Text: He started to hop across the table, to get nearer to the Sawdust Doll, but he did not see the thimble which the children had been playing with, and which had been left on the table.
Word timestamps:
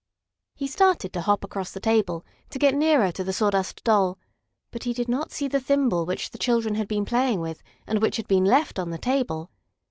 He 0.55 0.65
started 0.65 1.13
to 1.13 1.21
hop 1.21 1.43
across 1.43 1.69
the 1.73 1.79
table, 1.79 2.25
to 2.49 2.57
get 2.57 2.73
nearer 2.73 3.11
to 3.11 3.23
the 3.23 3.31
Sawdust 3.31 3.83
Doll, 3.83 4.17
but 4.71 4.81
he 4.81 4.93
did 4.93 5.07
not 5.07 5.31
see 5.31 5.47
the 5.47 5.59
thimble 5.59 6.07
which 6.07 6.31
the 6.31 6.39
children 6.39 6.73
had 6.73 6.87
been 6.87 7.05
playing 7.05 7.39
with, 7.39 7.61
and 7.85 8.01
which 8.01 8.17
had 8.17 8.27
been 8.27 8.45
left 8.45 8.79
on 8.79 8.89
the 8.89 8.97
table. 8.97 9.51